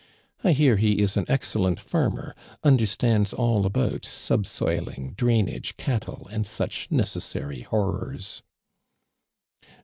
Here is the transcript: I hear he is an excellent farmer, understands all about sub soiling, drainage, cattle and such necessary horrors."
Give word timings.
I 0.43 0.53
hear 0.53 0.77
he 0.77 0.93
is 0.99 1.15
an 1.15 1.25
excellent 1.27 1.79
farmer, 1.79 2.35
understands 2.63 3.33
all 3.35 3.67
about 3.67 4.03
sub 4.03 4.47
soiling, 4.47 5.13
drainage, 5.15 5.77
cattle 5.77 6.27
and 6.31 6.43
such 6.43 6.89
necessary 6.89 7.61
horrors." 7.61 8.41